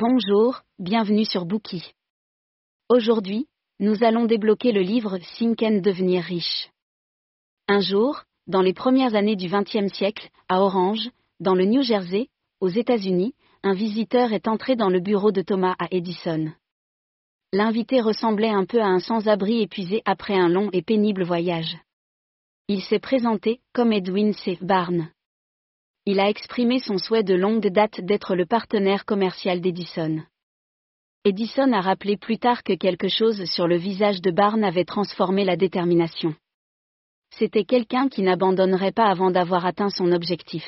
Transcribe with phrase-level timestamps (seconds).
[0.00, 1.92] Bonjour, bienvenue sur Bookie.
[2.88, 3.48] Aujourd'hui,
[3.80, 6.70] nous allons débloquer le livre Think and Devenir riche.
[7.68, 12.28] Un jour, dans les premières années du XXe siècle, à Orange, dans le New Jersey,
[12.62, 16.50] aux États-Unis, un visiteur est entré dans le bureau de Thomas à Edison.
[17.52, 21.76] L'invité ressemblait un peu à un sans-abri épuisé après un long et pénible voyage.
[22.68, 24.56] Il s'est présenté comme Edwin C.
[24.62, 25.10] Barnes
[26.10, 30.20] il a exprimé son souhait de longue date d'être le partenaire commercial d'Edison.
[31.24, 35.44] Edison a rappelé plus tard que quelque chose sur le visage de Barnes avait transformé
[35.44, 36.34] la détermination.
[37.38, 40.64] C'était quelqu'un qui n'abandonnerait pas avant d'avoir atteint son objectif.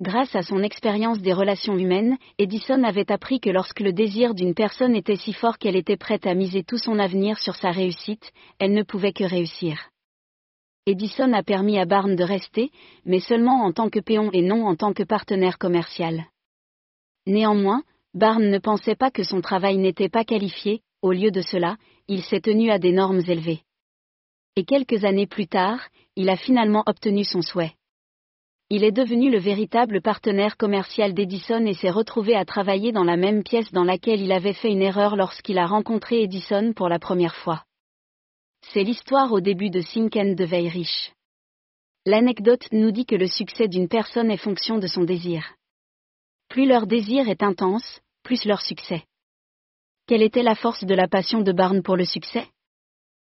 [0.00, 4.54] Grâce à son expérience des relations humaines, Edison avait appris que lorsque le désir d'une
[4.54, 8.32] personne était si fort qu'elle était prête à miser tout son avenir sur sa réussite,
[8.58, 9.89] elle ne pouvait que réussir.
[10.86, 12.70] Edison a permis à Barnes de rester,
[13.04, 16.24] mais seulement en tant que péon et non en tant que partenaire commercial.
[17.26, 17.82] Néanmoins,
[18.14, 21.76] Barnes ne pensait pas que son travail n'était pas qualifié, au lieu de cela,
[22.08, 23.60] il s'est tenu à des normes élevées.
[24.56, 25.80] Et quelques années plus tard,
[26.16, 27.74] il a finalement obtenu son souhait.
[28.68, 33.16] Il est devenu le véritable partenaire commercial d'Edison et s'est retrouvé à travailler dans la
[33.16, 36.98] même pièce dans laquelle il avait fait une erreur lorsqu'il a rencontré Edison pour la
[36.98, 37.64] première fois.
[38.72, 41.12] C'est l'histoire au début de Sinken de Weyrich.
[42.06, 45.56] L'anecdote nous dit que le succès d'une personne est fonction de son désir.
[46.48, 49.02] Plus leur désir est intense, plus leur succès.
[50.06, 52.46] Quelle était la force de la passion de Barnes pour le succès?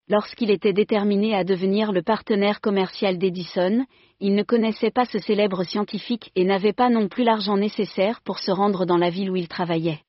[0.08, 3.86] Lorsqu'il était déterminé à devenir le partenaire commercial d'Edison,
[4.20, 8.40] il ne connaissait pas ce célèbre scientifique et n'avait pas non plus l'argent nécessaire pour
[8.40, 10.02] se rendre dans la ville où il travaillait.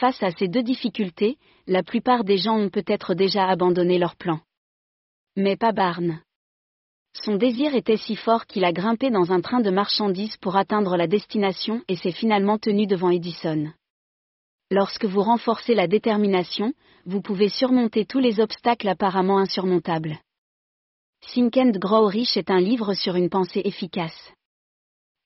[0.00, 4.40] Face à ces deux difficultés, la plupart des gens ont peut-être déjà abandonné leur plan.
[5.36, 6.22] Mais pas Barnes.
[7.12, 10.96] Son désir était si fort qu'il a grimpé dans un train de marchandises pour atteindre
[10.96, 13.74] la destination et s'est finalement tenu devant Edison.
[14.70, 16.72] Lorsque vous renforcez la détermination,
[17.04, 20.18] vous pouvez surmonter tous les obstacles apparemment insurmontables.
[21.30, 24.32] Think Grow Rich est un livre sur une pensée efficace.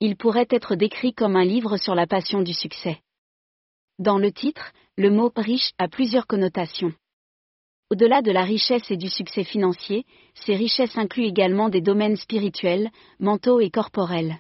[0.01, 3.04] Il pourrait être décrit comme un livre sur la passion du succès.
[4.01, 6.93] Dans le titre, le mot riche a plusieurs connotations.
[7.93, 12.91] Au-delà de la richesse et du succès financier, ces richesses incluent également des domaines spirituels,
[13.21, 14.39] mentaux et corporels.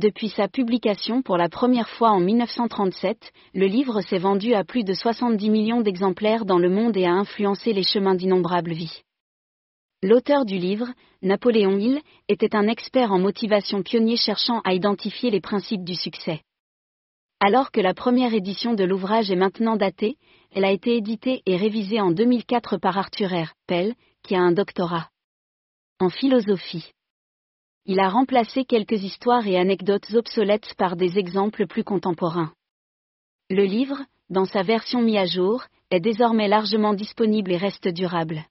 [0.00, 4.84] Depuis sa publication pour la première fois en 1937, le livre s'est vendu à plus
[4.84, 9.02] de 70 millions d'exemplaires dans le monde et a influencé les chemins d'innombrables vies.
[10.02, 10.88] L'auteur du livre,
[11.20, 16.40] Napoléon Hill, était un expert en motivation pionnier cherchant à identifier les principes du succès.
[17.40, 20.16] Alors que la première édition de l'ouvrage est maintenant datée,
[20.52, 23.52] elle a été éditée et révisée en 2004 par Arthur R.
[23.66, 25.08] Pell, qui a un doctorat
[25.98, 26.92] en philosophie.
[27.86, 32.52] Il a remplacé quelques histoires et anecdotes obsolètes par des exemples plus contemporains.
[33.48, 33.98] Le livre,
[34.28, 38.44] dans sa version mise à jour, est désormais largement disponible et reste durable.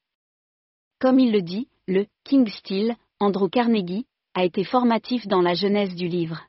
[1.00, 5.96] Comme il le dit, le King Steel, Andrew Carnegie, a été formatif dans la genèse
[5.96, 6.41] du livre.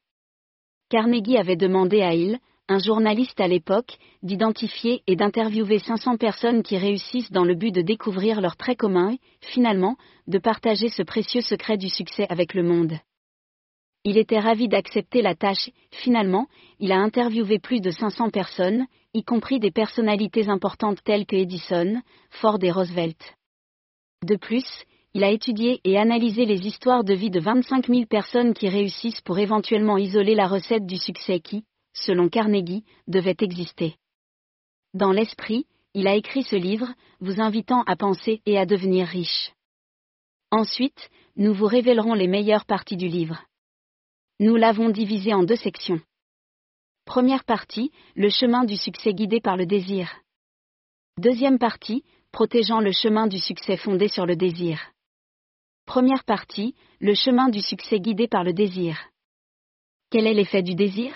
[0.88, 2.38] Carnegie avait demandé à Hill,
[2.68, 7.82] un journaliste à l'époque, d'identifier et d'interviewer 500 personnes qui réussissent dans le but de
[7.82, 9.96] découvrir leurs traits communs et, finalement,
[10.28, 12.94] de partager ce précieux secret du succès avec le monde.
[14.04, 15.70] Il était ravi d'accepter la tâche.
[15.90, 16.46] Finalement,
[16.78, 22.00] il a interviewé plus de 500 personnes, y compris des personnalités importantes telles que Edison,
[22.30, 23.34] Ford et Roosevelt.
[24.24, 24.84] De plus,
[25.16, 29.22] il a étudié et analysé les histoires de vie de 25 000 personnes qui réussissent
[29.22, 33.96] pour éventuellement isoler la recette du succès qui, selon Carnegie, devait exister.
[34.92, 39.52] Dans l'esprit, il a écrit ce livre, vous invitant à penser et à devenir riche.
[40.50, 43.42] Ensuite, nous vous révélerons les meilleures parties du livre.
[44.38, 46.02] Nous l'avons divisé en deux sections.
[47.06, 50.14] Première partie, le chemin du succès guidé par le désir.
[51.16, 54.78] Deuxième partie, protégeant le chemin du succès fondé sur le désir.
[55.86, 58.98] Première partie, le chemin du succès guidé par le désir.
[60.10, 61.14] Quel est l'effet du désir?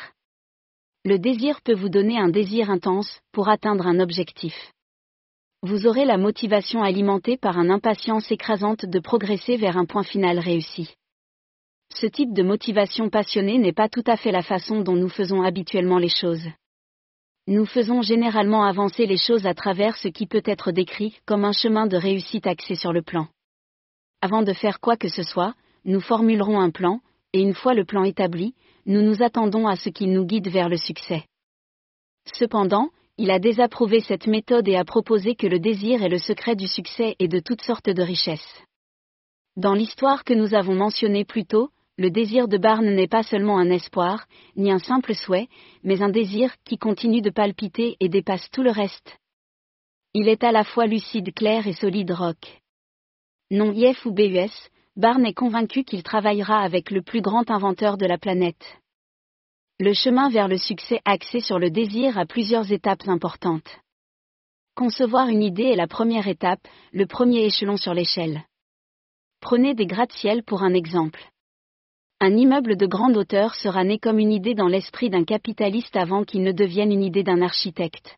[1.04, 4.54] Le désir peut vous donner un désir intense pour atteindre un objectif.
[5.62, 10.38] Vous aurez la motivation alimentée par une impatience écrasante de progresser vers un point final
[10.38, 10.94] réussi.
[11.92, 15.42] Ce type de motivation passionnée n'est pas tout à fait la façon dont nous faisons
[15.42, 16.46] habituellement les choses.
[17.48, 21.52] Nous faisons généralement avancer les choses à travers ce qui peut être décrit comme un
[21.52, 23.26] chemin de réussite axé sur le plan.
[24.22, 27.00] Avant de faire quoi que ce soit, nous formulerons un plan,
[27.32, 28.54] et une fois le plan établi,
[28.86, 31.24] nous nous attendons à ce qu'il nous guide vers le succès.
[32.32, 36.56] Cependant, il a désapprouvé cette méthode et a proposé que le désir est le secret
[36.56, 38.62] du succès et de toutes sortes de richesses.
[39.56, 43.58] Dans l'histoire que nous avons mentionnée plus tôt, le désir de Barne n'est pas seulement
[43.58, 44.26] un espoir,
[44.56, 45.48] ni un simple souhait,
[45.82, 49.18] mais un désir qui continue de palpiter et dépasse tout le reste.
[50.14, 52.59] Il est à la fois lucide, clair et solide rock.
[53.50, 54.52] Non IF ou BUS,
[54.94, 58.80] Barne est convaincu qu'il travaillera avec le plus grand inventeur de la planète.
[59.80, 63.80] Le chemin vers le succès axé sur le désir a plusieurs étapes importantes.
[64.76, 68.44] Concevoir une idée est la première étape, le premier échelon sur l'échelle.
[69.40, 71.20] Prenez des gratte-ciel pour un exemple.
[72.20, 76.24] Un immeuble de grande hauteur sera né comme une idée dans l'esprit d'un capitaliste avant
[76.24, 78.16] qu'il ne devienne une idée d'un architecte.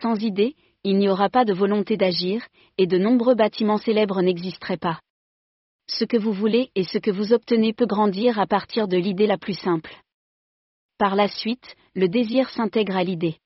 [0.00, 2.46] Sans idée, il n'y aura pas de volonté d'agir,
[2.78, 5.00] et de nombreux bâtiments célèbres n'existeraient pas.
[5.88, 9.26] Ce que vous voulez et ce que vous obtenez peut grandir à partir de l'idée
[9.26, 9.94] la plus simple.
[10.98, 13.36] Par la suite, le désir s'intègre à l'idée.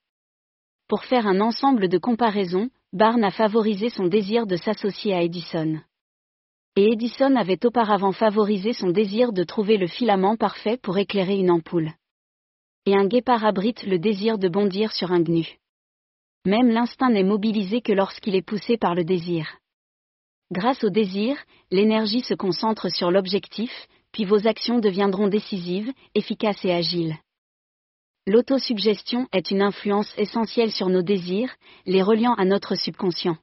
[0.89, 5.81] Pour faire un ensemble de comparaisons, Barnes a favorisé son désir de s'associer à Edison
[6.77, 11.51] et Edison avait auparavant favorisé son désir de trouver le filament parfait pour éclairer une
[11.51, 11.93] ampoule.
[12.85, 15.59] Et un guépard abrite le désir de bondir sur un gnu.
[16.47, 19.59] Même l'instinct n'est mobilisé que lorsqu'il est poussé par le désir.
[20.53, 21.37] Grâce au désir,
[21.73, 23.73] l'énergie se concentre sur l'objectif,
[24.13, 27.17] puis vos actions deviendront décisives, efficaces et agiles.
[28.29, 31.53] L'autosuggestion est une influence essentielle sur nos désirs,
[31.85, 33.39] les reliant à notre subconscient.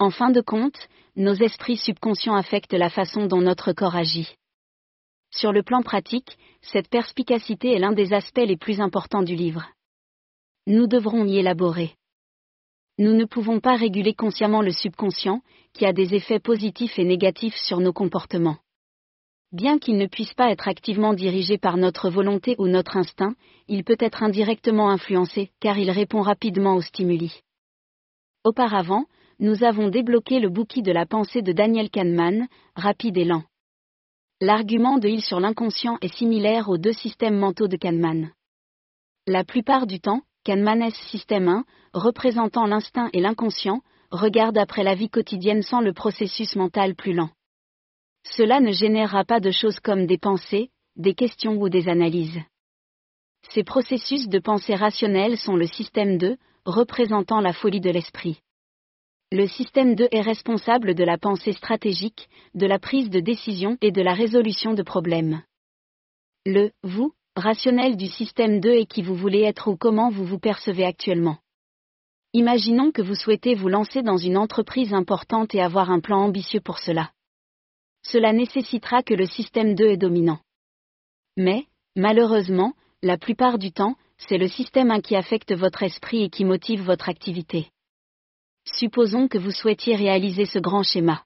[0.00, 4.34] En fin de compte, nos esprits subconscients affectent la façon dont notre corps agit.
[5.30, 9.70] Sur le plan pratique, cette perspicacité est l'un des aspects les plus importants du livre.
[10.66, 11.94] Nous devrons y élaborer.
[13.00, 15.40] Nous ne pouvons pas réguler consciemment le subconscient,
[15.72, 18.58] qui a des effets positifs et négatifs sur nos comportements.
[19.52, 23.34] Bien qu'il ne puisse pas être activement dirigé par notre volonté ou notre instinct,
[23.68, 27.40] il peut être indirectement influencé, car il répond rapidement aux stimuli.
[28.44, 29.06] Auparavant,
[29.38, 33.44] nous avons débloqué le bouquet de la pensée de Daniel Kahneman, rapide et lent.
[34.42, 38.30] L'argument de Hill sur l'inconscient est similaire aux deux systèmes mentaux de Kahneman.
[39.26, 45.10] La plupart du temps, Kahneman's système 1, représentant l'instinct et l'inconscient, regarde après la vie
[45.10, 47.30] quotidienne sans le processus mental plus lent.
[48.24, 52.40] Cela ne générera pas de choses comme des pensées, des questions ou des analyses.
[53.50, 58.40] Ces processus de pensée rationnelle sont le système 2, représentant la folie de l'esprit.
[59.32, 63.92] Le système 2 est responsable de la pensée stratégique, de la prise de décision et
[63.92, 65.42] de la résolution de problèmes.
[66.46, 70.38] Le vous rationnel du système 2 est qui vous voulez être ou comment vous vous
[70.38, 71.38] percevez actuellement.
[72.32, 76.60] Imaginons que vous souhaitez vous lancer dans une entreprise importante et avoir un plan ambitieux
[76.60, 77.10] pour cela.
[78.02, 80.38] Cela nécessitera que le système 2 est dominant.
[81.36, 81.66] Mais,
[81.96, 86.44] malheureusement, la plupart du temps, c'est le système 1 qui affecte votre esprit et qui
[86.44, 87.70] motive votre activité.
[88.64, 91.24] Supposons que vous souhaitiez réaliser ce grand schéma.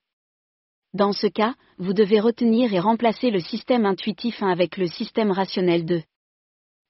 [0.94, 5.32] Dans ce cas, vous devez retenir et remplacer le système intuitif 1 avec le système
[5.32, 6.02] rationnel 2.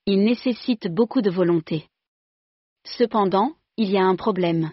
[0.05, 1.89] Il nécessite beaucoup de volonté.
[2.85, 4.73] Cependant, il y a un problème.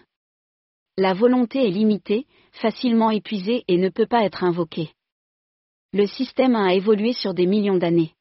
[0.98, 4.92] La volonté est limitée, facilement épuisée et ne peut pas être invoquée.
[5.94, 8.14] Le système a évolué sur des millions d'années.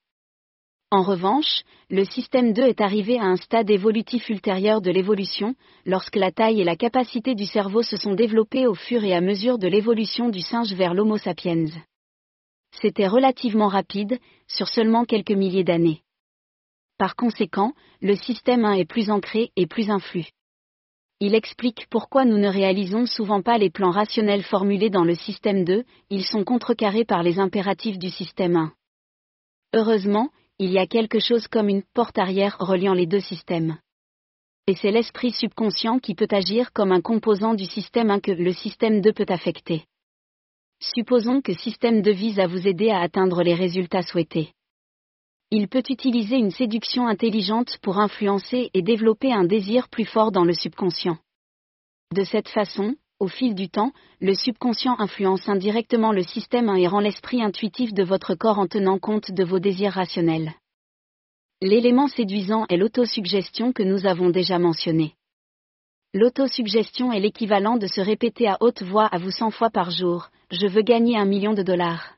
[0.94, 5.56] En revanche, le système 2 est arrivé à un stade évolutif ultérieur de l'évolution,
[5.86, 9.22] lorsque la taille et la capacité du cerveau se sont développées au fur et à
[9.22, 11.68] mesure de l'évolution du singe vers l'Homo sapiens.
[12.82, 16.02] C'était relativement rapide, sur seulement quelques milliers d'années.
[16.98, 17.72] Par conséquent,
[18.02, 20.28] le système 1 est plus ancré et plus influx.
[21.22, 25.64] Il explique pourquoi nous ne réalisons souvent pas les plans rationnels formulés dans le système
[25.64, 28.74] 2, ils sont contrecarrés par les impératifs du système 1.
[29.74, 30.30] Heureusement,
[30.62, 33.80] il y a quelque chose comme une porte arrière reliant les deux systèmes.
[34.68, 38.54] Et c'est l'esprit subconscient qui peut agir comme un composant du système 1 que le
[38.54, 39.86] système 2 peut affecter.
[40.80, 44.54] Supposons que système 2 vise à vous aider à atteindre les résultats souhaités.
[45.50, 50.46] Il peut utiliser une séduction intelligente pour influencer et développer un désir plus fort dans
[50.46, 51.18] le subconscient.
[52.14, 56.88] De cette façon, au fil du temps, le subconscient influence indirectement le système 1 et
[56.88, 60.56] rend l'esprit intuitif de votre corps en tenant compte de vos désirs rationnels.
[61.62, 65.14] L'élément séduisant est l'autosuggestion que nous avons déjà mentionné.
[66.16, 70.30] L'autosuggestion est l'équivalent de se répéter à haute voix à vous 100 fois par jour,
[70.50, 72.16] je veux gagner un million de dollars.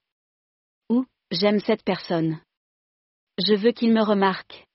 [0.90, 2.40] Ou, j'aime cette personne.
[3.46, 4.66] Je veux qu'il me remarque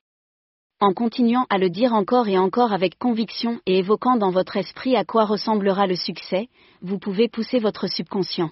[0.80, 4.96] en continuant à le dire encore et encore avec conviction et évoquant dans votre esprit
[4.96, 6.48] à quoi ressemblera le succès,
[6.82, 8.50] vous pouvez pousser votre subconscient.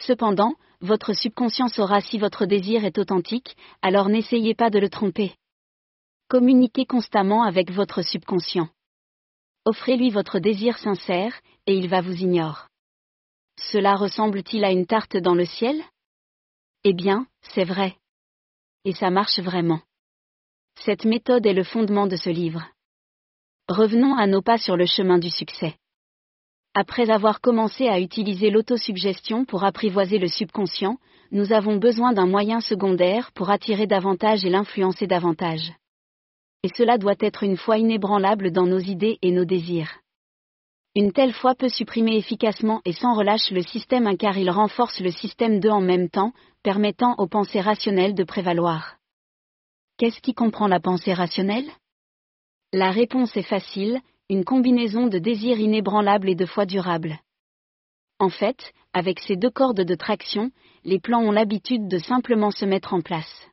[0.00, 5.34] Cependant, votre subconscient saura si votre désir est authentique, alors n'essayez pas de le tromper.
[6.28, 8.68] Communiquez constamment avec votre subconscient.
[9.64, 12.62] Offrez-lui votre désir sincère, et il va vous ignorer.
[13.58, 15.82] Cela ressemble-t-il à une tarte dans le ciel?
[16.84, 17.96] Eh bien, c'est vrai.
[18.84, 19.80] Et ça marche vraiment.
[20.84, 22.64] Cette méthode est le fondement de ce livre.
[23.68, 25.74] Revenons à nos pas sur le chemin du succès.
[26.74, 30.98] Après avoir commencé à utiliser l'autosuggestion pour apprivoiser le subconscient,
[31.32, 35.72] nous avons besoin d'un moyen secondaire pour attirer davantage et l'influencer davantage.
[36.62, 40.00] Et cela doit être une foi inébranlable dans nos idées et nos désirs.
[40.94, 45.10] Une telle foi peut supprimer efficacement et sans relâche le système car il renforce le
[45.10, 48.96] système 2 en même temps, permettant aux pensées rationnelles de prévaloir.
[49.98, 51.70] Qu'est-ce qui comprend la pensée rationnelle?
[52.74, 57.18] La réponse est facile, une combinaison de désirs inébranlables et de foi durable.
[58.18, 60.50] En fait, avec ces deux cordes de traction,
[60.84, 63.48] les plans ont l'habitude de simplement se mettre en place.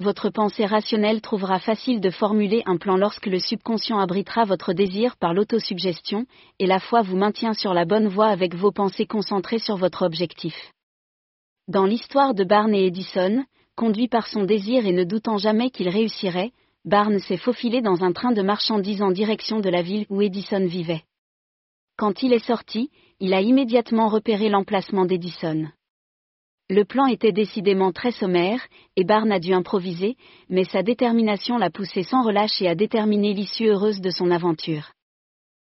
[0.00, 5.16] Votre pensée rationnelle trouvera facile de formuler un plan lorsque le subconscient abritera votre désir
[5.16, 6.26] par l'autosuggestion,
[6.58, 10.04] et la foi vous maintient sur la bonne voie avec vos pensées concentrées sur votre
[10.04, 10.72] objectif.
[11.68, 13.44] Dans l'histoire de Barnes et Edison,
[13.76, 16.52] conduit par son désir et ne doutant jamais qu'il réussirait,
[16.84, 20.66] Barnes s'est faufilé dans un train de marchandises en direction de la ville où Edison
[20.66, 21.02] vivait.
[21.96, 22.90] Quand il est sorti,
[23.20, 25.68] il a immédiatement repéré l'emplacement d'Edison.
[26.70, 28.66] Le plan était décidément très sommaire,
[28.96, 30.16] et Barnes a dû improviser,
[30.48, 34.92] mais sa détermination l'a poussé sans relâche et a déterminé l'issue heureuse de son aventure.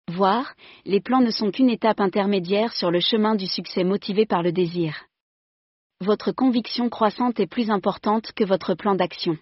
[0.09, 0.53] Voir,
[0.85, 4.53] les plans ne sont qu'une étape intermédiaire sur le chemin du succès motivé par le
[4.53, 5.07] désir.
[6.01, 9.35] Votre conviction croissante est plus importante que votre plan d'action.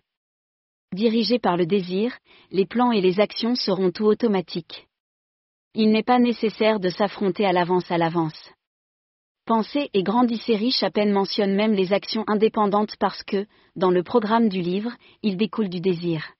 [0.94, 2.18] Dirigé par le désir,
[2.50, 4.88] les plans et les actions seront tout automatiques.
[5.74, 8.54] Il n'est pas nécessaire de s'affronter à l'avance à l'avance.
[9.46, 13.46] Pensez et grandissez riche à peine mentionne même les actions indépendantes parce que,
[13.76, 16.34] dans le programme du livre, ils découlent du désir.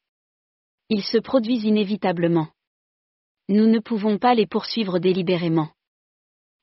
[0.90, 2.48] Ils se produisent inévitablement.
[3.50, 5.70] Nous ne pouvons pas les poursuivre délibérément.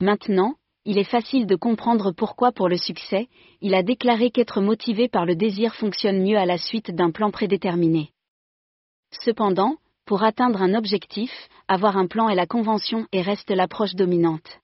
[0.00, 3.28] Maintenant, il est facile de comprendre pourquoi pour le succès,
[3.60, 7.30] il a déclaré qu'être motivé par le désir fonctionne mieux à la suite d'un plan
[7.30, 8.10] prédéterminé.
[9.24, 11.30] Cependant, pour atteindre un objectif,
[11.68, 14.60] avoir un plan est la convention et reste l'approche dominante.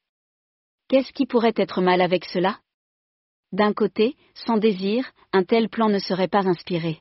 [0.88, 2.58] Qu'est-ce qui pourrait être mal avec cela?
[3.52, 7.00] D'un côté, sans désir, un tel plan ne serait pas inspiré.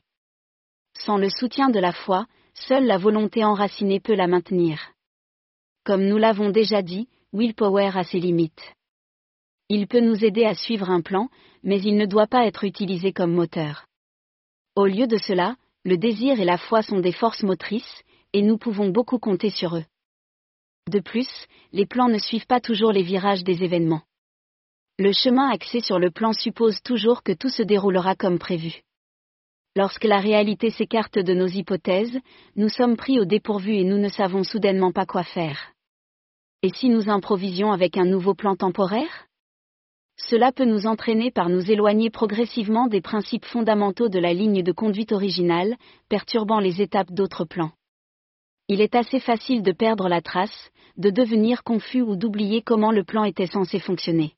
[0.94, 4.92] Sans le soutien de la foi, seule la volonté enracinée peut la maintenir.
[5.84, 8.74] Comme nous l'avons déjà dit, Willpower a ses limites.
[9.70, 11.28] Il peut nous aider à suivre un plan,
[11.62, 13.86] mais il ne doit pas être utilisé comme moteur.
[14.74, 18.56] Au lieu de cela, le désir et la foi sont des forces motrices, et nous
[18.56, 19.84] pouvons beaucoup compter sur eux.
[20.90, 21.28] De plus,
[21.72, 24.02] les plans ne suivent pas toujours les virages des événements.
[24.98, 28.80] Le chemin axé sur le plan suppose toujours que tout se déroulera comme prévu.
[29.76, 32.18] Lorsque la réalité s'écarte de nos hypothèses,
[32.56, 35.72] nous sommes pris au dépourvu et nous ne savons soudainement pas quoi faire.
[36.62, 39.27] Et si nous improvisions avec un nouveau plan temporaire?
[40.18, 44.72] Cela peut nous entraîner par nous éloigner progressivement des principes fondamentaux de la ligne de
[44.72, 45.76] conduite originale,
[46.08, 47.70] perturbant les étapes d'autres plans.
[48.68, 53.04] Il est assez facile de perdre la trace, de devenir confus ou d'oublier comment le
[53.04, 54.34] plan était censé fonctionner.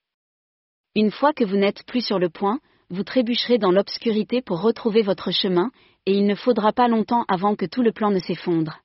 [0.95, 2.61] Une fois que vous n'êtes plus sur le point,
[2.91, 5.71] vous trébucherez dans l'obscurité pour retrouver votre chemin,
[6.07, 8.81] et il ne faudra pas longtemps avant que tout le plan ne s'effondre.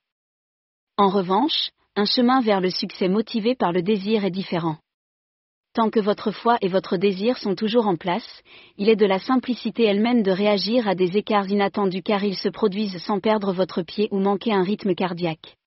[0.98, 4.78] En revanche, un chemin vers le succès motivé par le désir est différent.
[5.76, 8.42] Tant que votre foi et votre désir sont toujours en place,
[8.78, 12.48] il est de la simplicité elle-même de réagir à des écarts inattendus car ils se
[12.48, 15.58] produisent sans perdre votre pied ou manquer un rythme cardiaque.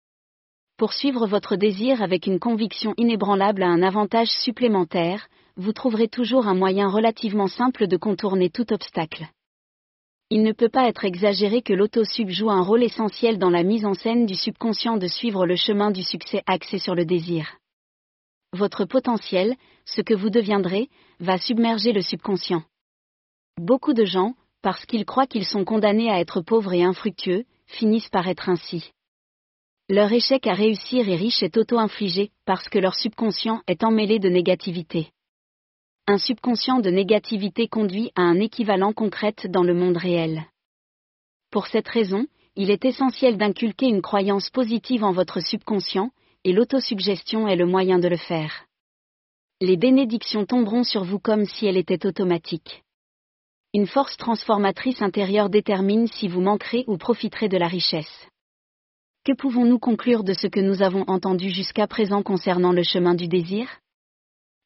[0.79, 6.55] Poursuivre votre désir avec une conviction inébranlable a un avantage supplémentaire, vous trouverez toujours un
[6.55, 9.29] moyen relativement simple de contourner tout obstacle.
[10.31, 13.85] Il ne peut pas être exagéré que l'autosub joue un rôle essentiel dans la mise
[13.85, 17.59] en scène du subconscient de suivre le chemin du succès axé sur le désir.
[18.55, 20.88] Votre potentiel, ce que vous deviendrez,
[21.21, 22.62] va submerger le subconscient.
[23.59, 28.09] Beaucoup de gens, parce qu'ils croient qu'ils sont condamnés à être pauvres et infructueux, finissent
[28.09, 28.93] par être ainsi.
[29.90, 34.28] Leur échec à réussir et riche est auto-infligé, parce que leur subconscient est emmêlé de
[34.28, 35.11] négativité.
[36.07, 40.47] Un subconscient de négativité conduit à un équivalent concret dans le monde réel.
[41.50, 42.26] Pour cette raison,
[42.57, 46.11] il est essentiel d'inculquer une croyance positive en votre subconscient,
[46.45, 48.66] et l'autosuggestion est le moyen de le faire.
[49.61, 52.83] Les bénédictions tomberont sur vous comme si elles étaient automatiques.
[53.75, 58.28] Une force transformatrice intérieure détermine si vous manquerez ou profiterez de la richesse.
[59.25, 63.28] Que pouvons-nous conclure de ce que nous avons entendu jusqu'à présent concernant le chemin du
[63.28, 63.68] désir?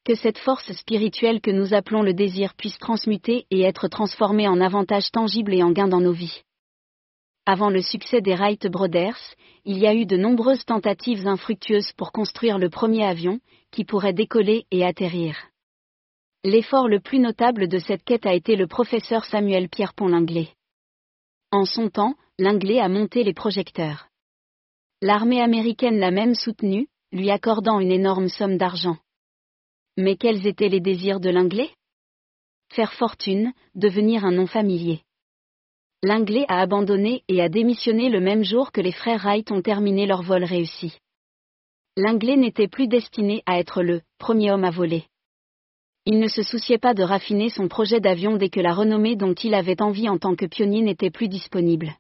[0.05, 4.61] Que cette force spirituelle que nous appelons le désir puisse transmuter et être transformée en
[4.61, 6.43] avantages tangibles et en gains dans nos vies.
[7.45, 9.19] Avant le succès des Wright Brothers,
[9.65, 13.41] il y a eu de nombreuses tentatives infructueuses pour construire le premier avion,
[13.73, 15.37] qui pourrait décoller et atterrir.
[16.45, 20.51] L'effort le plus notable de cette quête a été le professeur Samuel Pierre Pont-Linglé.
[21.51, 24.09] En son temps, Linglé a monté les projecteurs.
[25.01, 28.99] L'armée américaine l'a même soutenu, lui accordant une énorme somme d'argent.
[29.97, 31.71] Mais quels étaient les désirs de Linglé
[32.73, 35.03] Faire fortune, devenir un nom familier.
[36.05, 40.05] Linglé a abandonné et a démissionné le même jour que les frères Wright ont terminé
[40.05, 40.99] leur vol réussi.
[41.97, 45.05] Linglé n'était plus destiné à être le premier homme à voler.
[46.05, 49.35] Il ne se souciait pas de raffiner son projet d'avion dès que la renommée dont
[49.35, 51.95] il avait envie en tant que pionnier n'était plus disponible.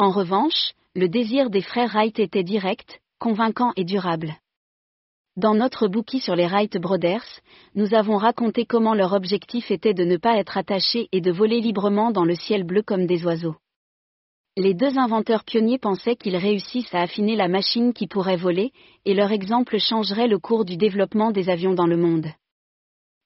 [0.00, 4.34] En revanche, le désir des frères Wright était direct, convaincant et durable.
[5.38, 7.22] Dans notre bouquet sur les Wright Brothers,
[7.76, 11.60] nous avons raconté comment leur objectif était de ne pas être attachés et de voler
[11.60, 13.54] librement dans le ciel bleu comme des oiseaux.
[14.56, 18.72] Les deux inventeurs pionniers pensaient qu'ils réussissent à affiner la machine qui pourrait voler,
[19.04, 22.26] et leur exemple changerait le cours du développement des avions dans le monde.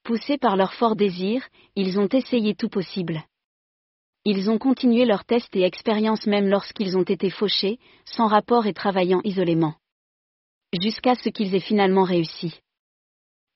[0.04, 1.42] Poussés par leur fort désir,
[1.76, 3.23] ils ont essayé tout possible.
[4.26, 8.75] Ils ont continué leurs tests et expériences même lorsqu'ils ont été fauchés, sans rapport et
[8.75, 9.76] travaillant isolément.
[10.81, 12.61] Jusqu'à ce qu'ils aient finalement réussi.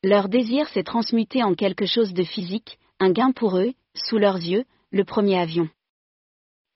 [0.03, 4.37] Leur désir s'est transmuté en quelque chose de physique, un gain pour eux, sous leurs
[4.37, 5.69] yeux, le premier avion.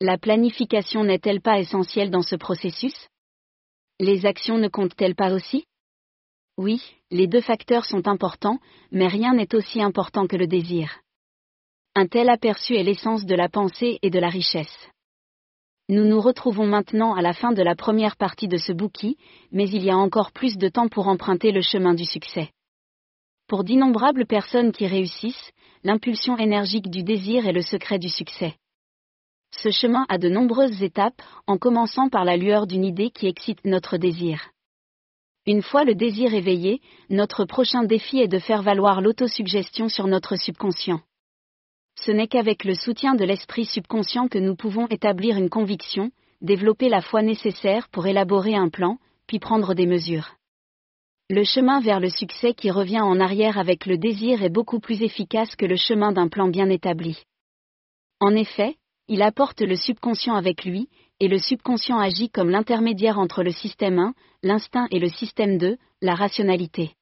[0.00, 3.08] La planification n'est-elle pas essentielle dans ce processus?
[3.98, 5.66] Les actions ne comptent-elles pas aussi?
[6.56, 8.58] Oui, les deux facteurs sont importants,
[8.90, 11.00] mais rien n'est aussi important que le désir.
[11.94, 14.88] Un tel aperçu est l'essence de la pensée et de la richesse.
[15.90, 19.16] Nous nous retrouvons maintenant à la fin de la première partie de ce bouquet,
[19.50, 22.50] mais il y a encore plus de temps pour emprunter le chemin du succès.
[23.48, 25.50] Pour d'innombrables personnes qui réussissent,
[25.82, 28.54] l'impulsion énergique du désir est le secret du succès.
[29.50, 33.64] Ce chemin a de nombreuses étapes, en commençant par la lueur d'une idée qui excite
[33.64, 34.52] notre désir.
[35.44, 40.36] Une fois le désir éveillé, notre prochain défi est de faire valoir l'autosuggestion sur notre
[40.36, 41.00] subconscient.
[42.04, 46.88] Ce n'est qu'avec le soutien de l'esprit subconscient que nous pouvons établir une conviction, développer
[46.88, 50.36] la foi nécessaire pour élaborer un plan, puis prendre des mesures.
[51.28, 55.02] Le chemin vers le succès qui revient en arrière avec le désir est beaucoup plus
[55.02, 57.22] efficace que le chemin d'un plan bien établi.
[58.18, 60.88] En effet, il apporte le subconscient avec lui,
[61.20, 65.76] et le subconscient agit comme l'intermédiaire entre le système 1, l'instinct et le système 2,
[66.00, 66.94] la rationalité.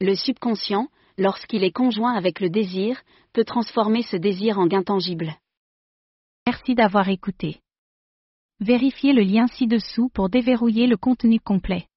[0.00, 0.88] Le subconscient,
[1.18, 3.02] lorsqu'il est conjoint avec le désir,
[3.32, 5.34] peut transformer ce désir en gain tangible.
[6.46, 7.60] Merci d'avoir écouté.
[8.60, 11.87] Vérifiez le lien ci-dessous pour déverrouiller le contenu complet.